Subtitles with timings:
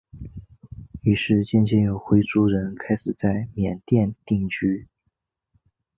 [1.03, 4.87] 于是渐渐有回族人开始在缅甸定居。